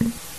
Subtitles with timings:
[0.00, 0.29] Bye.